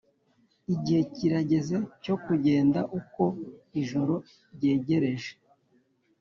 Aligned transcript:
igihe 0.73 1.01
kirageze 1.13 1.75
cyo 2.03 2.15
kugenda 2.23 2.79
uko 2.99 3.23
ijoro 3.81 4.13
ryegereje. 4.53 5.31